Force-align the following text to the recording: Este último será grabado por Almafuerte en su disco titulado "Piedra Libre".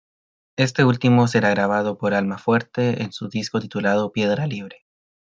Este 0.57 0.83
último 0.83 1.27
será 1.27 1.51
grabado 1.51 1.99
por 1.99 2.15
Almafuerte 2.15 3.03
en 3.03 3.11
su 3.11 3.29
disco 3.29 3.59
titulado 3.59 4.11
"Piedra 4.11 4.47
Libre". 4.47 4.87